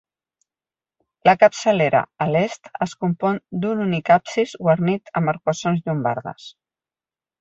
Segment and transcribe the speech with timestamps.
[1.27, 6.49] La capçalera, a l'est, es compon d'un únic absis guarnit amb arcuacions llombardes.